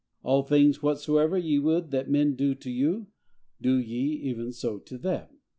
[0.23, 3.07] "All things whatsoever ye would that men should do to you,
[3.61, 5.27] do ye even so to them."